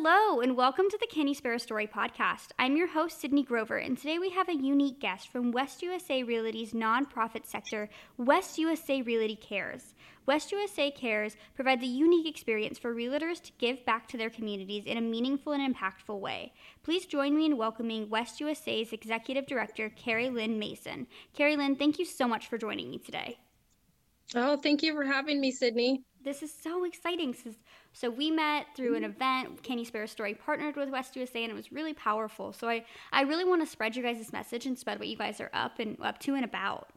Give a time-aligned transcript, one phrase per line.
[0.00, 2.52] Hello, and welcome to the Can Spare a Story podcast.
[2.56, 6.22] I'm your host, Sydney Grover, and today we have a unique guest from West USA
[6.22, 9.96] Realty's nonprofit sector, West USA Realty Cares.
[10.24, 14.84] West USA Cares provides a unique experience for realtors to give back to their communities
[14.86, 16.52] in a meaningful and impactful way.
[16.84, 21.08] Please join me in welcoming West USA's Executive Director, Carrie Lynn Mason.
[21.34, 23.40] Carrie Lynn, thank you so much for joining me today.
[24.36, 26.04] Oh, thank you for having me, Sydney.
[26.24, 27.34] This is so exciting.
[27.92, 29.62] So we met through an event.
[29.62, 32.52] Can You Spare a Story partnered with West USA, and it was really powerful.
[32.52, 35.40] So I, I really want to spread you guys' message and spread what you guys
[35.40, 36.88] are up and up to and about.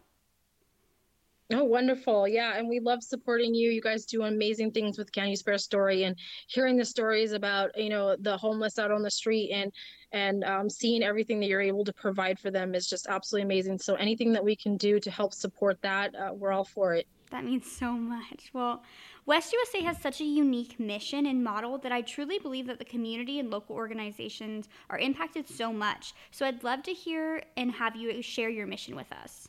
[1.53, 2.27] Oh, wonderful.
[2.27, 2.57] Yeah.
[2.57, 3.71] And we love supporting you.
[3.71, 6.15] You guys do amazing things with Can You Spare Story and
[6.47, 9.71] hearing the stories about, you know, the homeless out on the street and,
[10.13, 13.79] and um, seeing everything that you're able to provide for them is just absolutely amazing.
[13.79, 17.05] So anything that we can do to help support that, uh, we're all for it.
[17.31, 18.51] That means so much.
[18.53, 18.83] Well,
[19.25, 22.85] West USA has such a unique mission and model that I truly believe that the
[22.85, 26.13] community and local organizations are impacted so much.
[26.31, 29.47] So I'd love to hear and have you share your mission with us.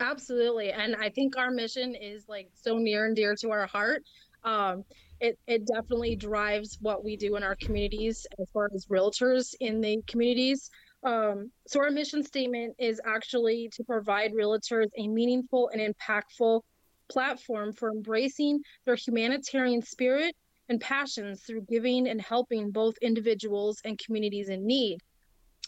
[0.00, 0.72] Absolutely.
[0.72, 4.02] And I think our mission is like so near and dear to our heart.
[4.42, 4.84] Um,
[5.20, 9.80] it, it definitely drives what we do in our communities as far as realtors in
[9.80, 10.70] the communities.
[11.02, 16.60] Um, so, our mission statement is actually to provide realtors a meaningful and impactful
[17.08, 20.36] platform for embracing their humanitarian spirit
[20.68, 24.98] and passions through giving and helping both individuals and communities in need.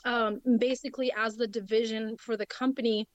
[0.05, 3.08] Um, basically, as the division for the company,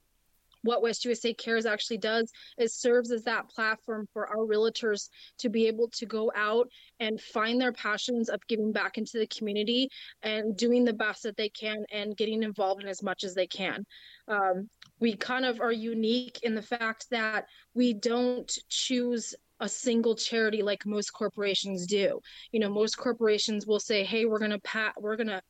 [0.67, 5.49] what West USA Cares actually does is serves as that platform for our realtors to
[5.49, 6.67] be able to go out
[6.99, 9.89] and find their passions of giving back into the community
[10.21, 13.47] and doing the best that they can and getting involved in as much as they
[13.47, 13.85] can.
[14.27, 20.15] Um, we kind of are unique in the fact that we don't choose a single
[20.15, 22.19] charity like most corporations do.
[22.51, 25.41] You know, most corporations will say, "Hey, we're going to pat we're going to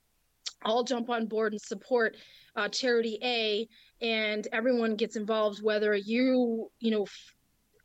[0.67, 2.17] all jump on board and support
[2.55, 3.67] uh, charity A
[4.01, 7.33] and everyone gets involved whether you you know f-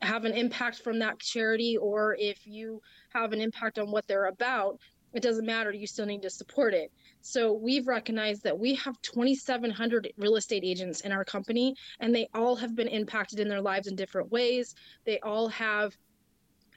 [0.01, 2.81] have an impact from that charity or if you
[3.13, 4.79] have an impact on what they're about
[5.13, 6.91] it doesn't matter you still need to support it.
[7.21, 12.27] So we've recognized that we have 2700 real estate agents in our company and they
[12.33, 14.75] all have been impacted in their lives in different ways.
[15.05, 15.95] They all have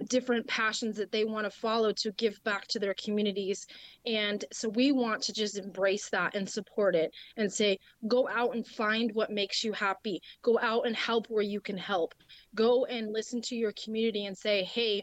[0.08, 3.66] different passions that they want to follow to give back to their communities.
[4.04, 8.54] And so we want to just embrace that and support it and say, go out
[8.54, 10.20] and find what makes you happy.
[10.42, 12.14] Go out and help where you can help.
[12.54, 15.02] Go and listen to your community and say, hey,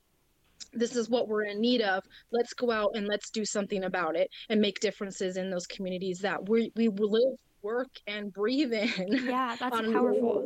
[0.72, 2.03] this is what we're in need of.
[2.32, 6.20] Let's go out and let's do something about it and make differences in those communities
[6.20, 9.26] that we, we live, work, and breathe in.
[9.26, 10.46] Yeah, that's powerful.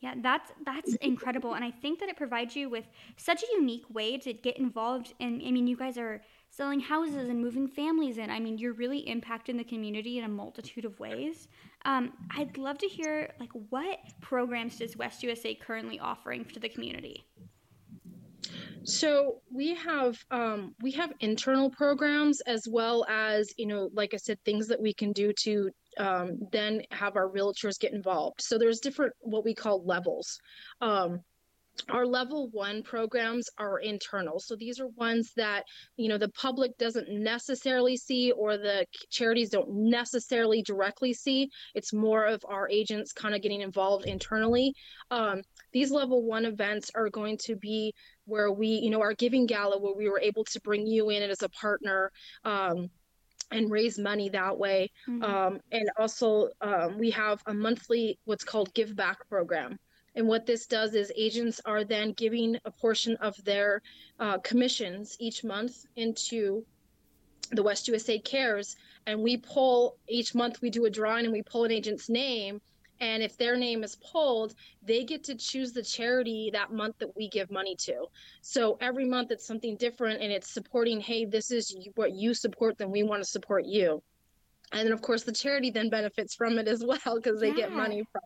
[0.00, 3.84] Yeah, that's that's incredible, and I think that it provides you with such a unique
[3.92, 5.12] way to get involved.
[5.20, 8.30] And I mean, you guys are selling houses and moving families in.
[8.30, 11.48] I mean, you're really impacting the community in a multitude of ways.
[11.84, 16.68] Um, I'd love to hear like what programs does West USA currently offering to the
[16.68, 17.24] community.
[18.82, 24.16] So we have um, we have internal programs as well as you know, like I
[24.16, 28.40] said, things that we can do to um, then have our realtors get involved.
[28.40, 30.38] So there's different what we call levels.
[30.80, 31.20] Um,
[31.88, 35.64] our level one programs are internal so these are ones that
[35.96, 41.92] you know the public doesn't necessarily see or the charities don't necessarily directly see it's
[41.92, 44.74] more of our agents kind of getting involved internally
[45.10, 45.40] um,
[45.72, 47.92] these level one events are going to be
[48.26, 51.22] where we you know our giving gala where we were able to bring you in
[51.22, 52.10] as a partner
[52.44, 52.90] um,
[53.50, 54.90] and raise money that way.
[55.08, 55.22] Mm-hmm.
[55.22, 59.78] Um, and also, um, we have a monthly what's called Give Back program.
[60.14, 63.80] And what this does is agents are then giving a portion of their
[64.18, 66.64] uh, commissions each month into
[67.52, 68.76] the West USA Cares.
[69.06, 72.60] And we pull each month, we do a drawing and we pull an agent's name
[73.00, 77.16] and if their name is pulled, they get to choose the charity that month that
[77.16, 78.06] we give money to.
[78.42, 82.76] So every month it's something different and it's supporting, hey, this is what you support,
[82.78, 84.02] then we want to support you.
[84.72, 87.54] And then of course the charity then benefits from it as well because they yeah.
[87.54, 88.22] get money from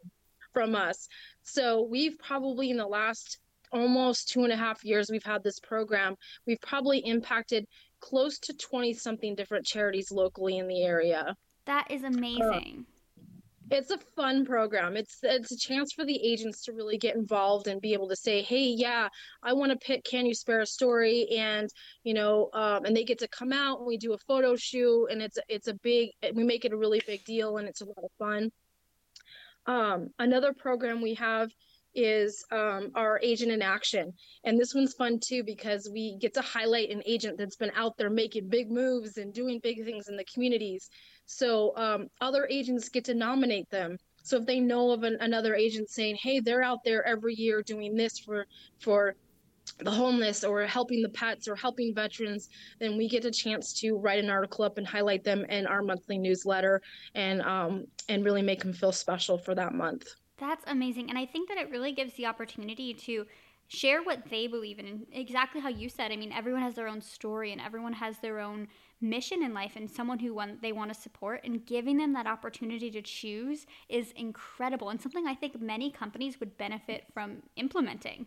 [0.53, 1.09] from us.
[1.43, 3.39] So we've probably in the last
[3.73, 6.15] almost two and a half years we've had this program,
[6.47, 7.67] we've probably impacted
[8.01, 11.37] close to 20 something different charities locally in the area.
[11.67, 12.87] That is amazing.
[12.87, 12.94] Uh,
[13.71, 14.97] it's a fun program.
[14.97, 18.17] It's it's a chance for the agents to really get involved and be able to
[18.17, 19.09] say, "Hey, yeah,
[19.43, 21.69] I want to pick Can You Spare a Story?" and
[22.03, 25.07] you know, um, and they get to come out and we do a photo shoot,
[25.07, 26.11] and it's it's a big.
[26.35, 28.51] We make it a really big deal, and it's a lot of fun.
[29.67, 31.51] Um, another program we have
[31.95, 34.13] is um, our agent in action.
[34.45, 37.97] And this one's fun too because we get to highlight an agent that's been out
[37.97, 40.89] there making big moves and doing big things in the communities.
[41.27, 43.97] So um, other agents get to nominate them.
[44.23, 47.63] So if they know of an, another agent saying, "Hey, they're out there every year
[47.63, 48.47] doing this for
[48.79, 49.15] for
[49.79, 52.49] the homeless or helping the pets or helping veterans,
[52.79, 55.83] then we get a chance to write an article up and highlight them in our
[55.83, 56.81] monthly newsletter
[57.15, 60.07] and um, and really make them feel special for that month.
[60.39, 61.11] That's amazing.
[61.11, 63.25] And I think that it really gives the opportunity to
[63.69, 64.87] share what they believe in.
[64.87, 68.19] And exactly how you said, I mean, everyone has their own story and everyone has
[68.19, 68.69] their own
[69.01, 71.41] mission in life and someone who want, they want to support.
[71.45, 76.41] And giving them that opportunity to choose is incredible and something I think many companies
[76.41, 78.27] would benefit from implementing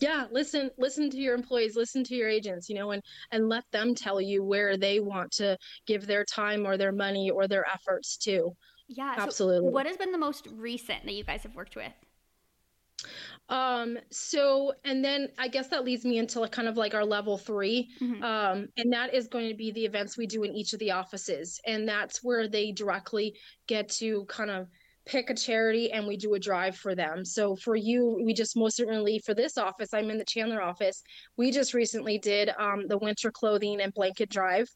[0.00, 3.64] yeah listen listen to your employees listen to your agents you know and and let
[3.70, 5.56] them tell you where they want to
[5.86, 8.54] give their time or their money or their efforts to
[8.88, 11.92] yeah absolutely so what has been the most recent that you guys have worked with
[13.50, 17.04] um so and then i guess that leads me into like kind of like our
[17.04, 18.22] level 3 mm-hmm.
[18.22, 20.90] um and that is going to be the events we do in each of the
[20.90, 23.36] offices and that's where they directly
[23.66, 24.66] get to kind of
[25.06, 27.24] pick a charity and we do a drive for them.
[27.24, 31.02] So for you, we just most certainly for this office, I'm in the Chandler office.
[31.36, 34.68] We just recently did um, the winter clothing and blanket drive.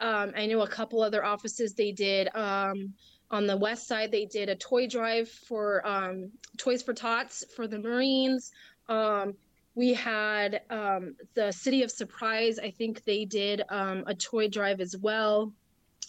[0.00, 2.34] Um, I know a couple other offices they did.
[2.34, 2.94] Um,
[3.30, 7.68] on the west side, they did a toy drive for um, Toys for Tots for
[7.68, 8.50] the Marines.
[8.88, 9.34] Um,
[9.74, 12.58] we had um, the City of Surprise.
[12.58, 15.52] I think they did a toy drive as well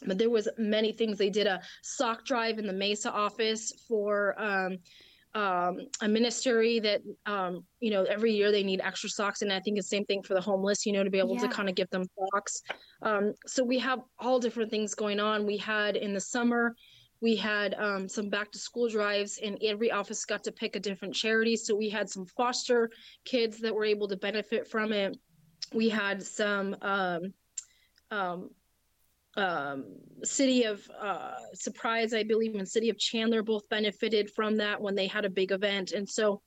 [0.06, 4.36] but there was many things they did a sock drive in the mesa office for
[5.34, 5.42] um,
[5.72, 9.42] um, a ministry that um, you know every year they need extra socks.
[9.42, 11.42] And i think the same thing for the homeless you know to be able yeah.
[11.42, 12.62] to kind of give them socks.
[13.02, 15.46] Um, so we have all different things going on.
[15.46, 16.76] We had in the summer
[17.22, 20.80] we had um, some back to school drives and every office got to pick a
[20.80, 21.56] different charity.
[21.56, 22.90] So we had some foster
[23.26, 25.16] kids that were able to benefit from it.
[25.72, 26.76] We had some
[29.38, 29.86] um,
[30.24, 34.96] city of uh, surprise i believe and city of chandler both benefited from that when
[34.96, 35.92] they had a big event.
[35.92, 36.42] And so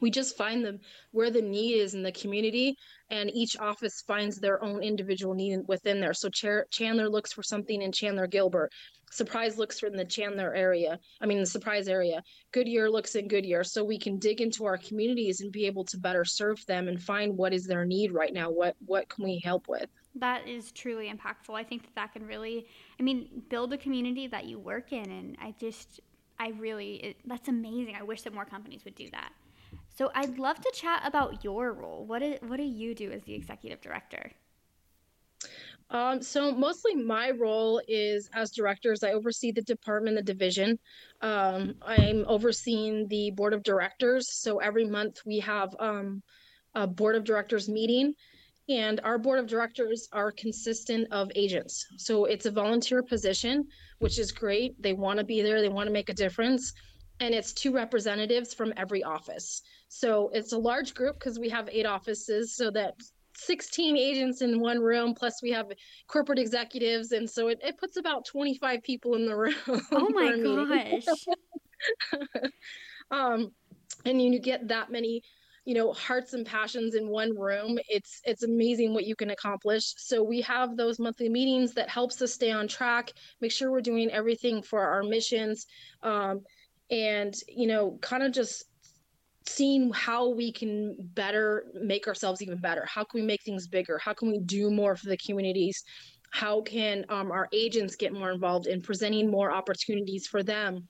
[0.00, 0.78] we just find them
[1.12, 2.76] where the need is in the community
[3.10, 6.12] and each office finds their own individual need within there.
[6.12, 8.72] So Ch- chandler looks for something in chandler gilbert
[9.10, 12.22] surprise looks from the chandler area i mean the surprise area
[12.52, 15.96] goodyear looks in goodyear so we can dig into our communities and be able to
[15.98, 19.38] better serve them and find what is their need right now what what can we
[19.44, 19.88] help with
[20.20, 21.54] that is truly impactful.
[21.54, 22.66] I think that that can really,
[22.98, 25.10] I mean, build a community that you work in.
[25.10, 26.00] And I just,
[26.38, 27.96] I really, it, that's amazing.
[27.98, 29.32] I wish that more companies would do that.
[29.96, 32.04] So I'd love to chat about your role.
[32.06, 34.30] What, is, what do you do as the executive director?
[35.90, 40.78] Um, so mostly my role is as directors, I oversee the department, the division.
[41.20, 44.32] Um, I'm overseeing the board of directors.
[44.32, 46.22] So every month we have um,
[46.74, 48.14] a board of directors meeting
[48.68, 51.86] and our board of directors are consistent of agents.
[51.98, 53.64] So it's a volunteer position,
[54.00, 54.80] which is great.
[54.82, 56.72] They want to be there, they want to make a difference.
[57.20, 59.62] And it's two representatives from every office.
[59.88, 62.94] So it's a large group because we have eight offices, so that
[63.36, 65.66] 16 agents in one room, plus we have
[66.08, 67.12] corporate executives.
[67.12, 69.54] And so it, it puts about 25 people in the room.
[69.92, 71.26] Oh my gosh.
[73.10, 73.52] um,
[74.04, 75.22] and you get that many
[75.66, 79.94] you know hearts and passions in one room it's it's amazing what you can accomplish
[79.98, 83.80] so we have those monthly meetings that helps us stay on track make sure we're
[83.80, 85.66] doing everything for our missions
[86.04, 86.40] um,
[86.90, 88.64] and you know kind of just
[89.48, 92.84] seeing how we can better make ourselves even better.
[92.86, 93.98] How can we make things bigger?
[93.98, 95.82] How can we do more for the communities?
[96.30, 100.88] How can um, our agents get more involved in presenting more opportunities for them?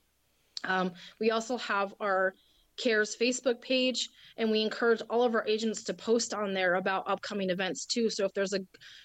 [0.65, 2.35] Um, we also have our
[2.77, 7.09] cares facebook page and we encourage all of our agents to post on there about
[7.09, 8.11] upcoming events too.
[8.11, 8.61] So if there's a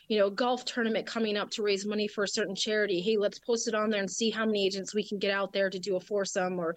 [0.10, 3.40] you know golf tournament coming up to raise money for a certain charity hey let's
[3.40, 5.80] post it on there and see how many agents we can get out there to
[5.80, 6.76] do a foursome or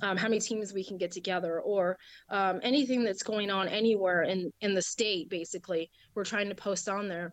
[0.00, 1.98] um, how many teams we can get together or
[2.30, 6.88] um, anything that's going on anywhere in in the state basically we're trying to post
[6.88, 7.32] on there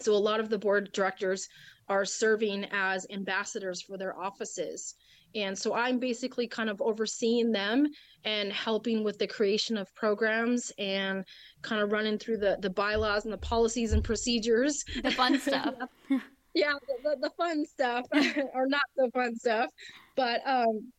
[0.00, 1.48] so a lot of the board directors
[1.88, 4.94] are serving as ambassadors for their offices
[5.34, 7.86] and so I'm basically kind of overseeing them
[8.24, 11.24] and helping with the creation of programs and
[11.62, 14.84] kind of running through the, the bylaws and the policies and procedures.
[15.02, 15.74] The fun stuff.
[16.54, 18.06] yeah, the, the, fun stuff,
[18.54, 19.70] or not the fun stuff.
[20.16, 20.92] But um,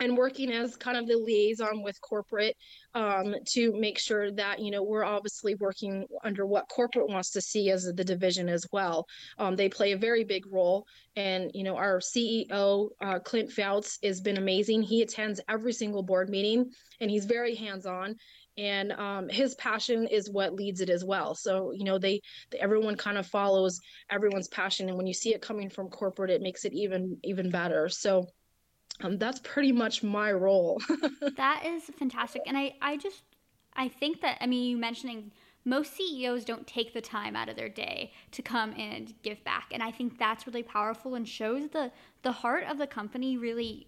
[0.00, 2.56] and working as kind of the liaison with corporate
[2.94, 7.40] um, to make sure that you know we're obviously working under what corporate wants to
[7.40, 9.06] see as the division as well.
[9.38, 13.98] Um, they play a very big role, and you know our CEO uh, Clint Fouts
[14.02, 14.82] has been amazing.
[14.82, 18.16] He attends every single board meeting, and he's very hands on.
[18.58, 21.34] And um, his passion is what leads it as well.
[21.34, 22.20] So you know they,
[22.58, 23.78] everyone kind of follows
[24.10, 27.50] everyone's passion, and when you see it coming from corporate, it makes it even even
[27.50, 27.88] better.
[27.88, 28.26] So
[29.02, 30.80] um, that's pretty much my role.
[31.36, 32.42] that is fantastic.
[32.46, 33.22] And I, I just,
[33.74, 35.32] I think that, I mean, you mentioning
[35.64, 39.68] most CEOs don't take the time out of their day to come and give back.
[39.72, 41.92] And I think that's really powerful and shows the,
[42.22, 43.86] the heart of the company really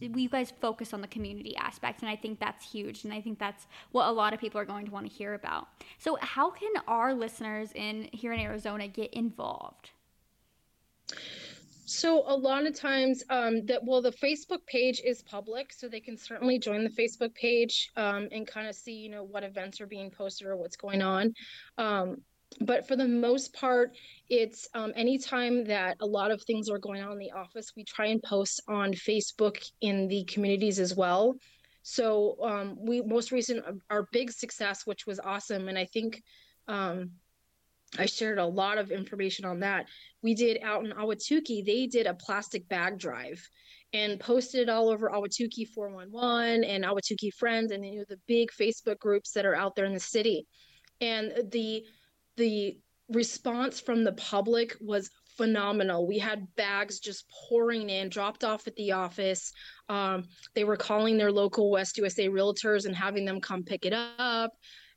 [0.00, 3.38] you guys focus on the community aspect and i think that's huge and i think
[3.38, 6.50] that's what a lot of people are going to want to hear about so how
[6.50, 9.90] can our listeners in here in arizona get involved
[11.84, 16.00] so a lot of times um, that well the facebook page is public so they
[16.00, 19.80] can certainly join the facebook page um, and kind of see you know what events
[19.80, 21.32] are being posted or what's going on.
[21.78, 22.16] Um,
[22.60, 23.90] but for the most part
[24.28, 27.84] it's um, anytime that a lot of things are going on in the office we
[27.84, 31.34] try and post on facebook in the communities as well.
[31.82, 36.22] So um, we most recent our big success which was awesome and i think
[36.66, 37.10] um,
[37.98, 39.86] I shared a lot of information on that.
[40.22, 43.46] We did out in Ahwatukee, they did a plastic bag drive
[43.92, 48.50] and posted it all over Ahwatukee 411 and Ahwatukee Friends and you know the big
[48.50, 50.46] Facebook groups that are out there in the city.
[51.00, 51.84] And the
[52.36, 56.06] the response from the public was phenomenal.
[56.06, 59.52] We had bags just pouring in, dropped off at the office.
[59.88, 60.24] Um,
[60.54, 64.52] they were calling their local West USA realtors and having them come pick it up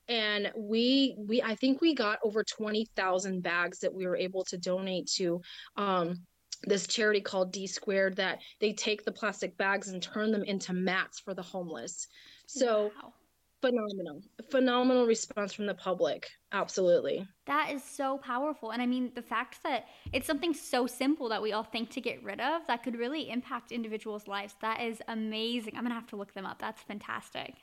[0.10, 4.58] and we we i think we got over 20,000 bags that we were able to
[4.58, 5.42] donate to
[5.76, 6.16] um,
[6.64, 10.74] this charity called D squared that they take the plastic bags and turn them into
[10.74, 12.08] mats for the homeless.
[12.48, 13.14] So wow.
[13.62, 14.22] phenomenal.
[14.50, 16.28] Phenomenal response from the public.
[16.52, 17.28] Absolutely.
[17.46, 18.72] That is so powerful.
[18.72, 22.02] And i mean the fact that it's something so simple that we all think to
[22.02, 25.76] get rid of that could really impact individuals lives that is amazing.
[25.76, 26.60] I'm gonna have to look them up.
[26.60, 27.56] That's fantastic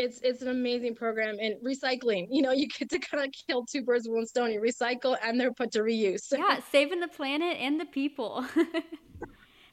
[0.00, 3.64] it's it's an amazing program and recycling you know you get to kind of kill
[3.64, 7.08] two birds with one stone you recycle and they're put to reuse yeah saving the
[7.08, 8.44] planet and the people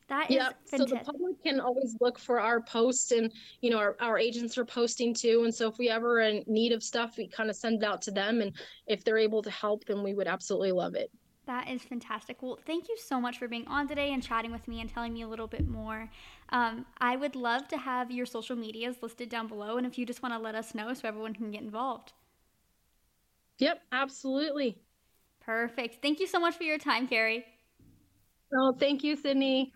[0.09, 3.31] that is yeah so the public can always look for our posts and
[3.61, 6.73] you know our, our agents are posting too and so if we ever in need
[6.73, 8.51] of stuff we kind of send it out to them and
[8.87, 11.09] if they're able to help then we would absolutely love it
[11.47, 12.43] that is fantastic.
[12.43, 15.13] Well, thank you so much for being on today and chatting with me and telling
[15.13, 16.09] me a little bit more.
[16.49, 20.05] Um, I would love to have your social medias listed down below, and if you
[20.05, 22.13] just want to let us know so everyone can get involved.
[23.59, 24.81] Yep, absolutely.
[25.39, 26.01] Perfect.
[26.01, 27.45] Thank you so much for your time, Carrie.
[28.53, 29.65] Oh, thank you, Sydney.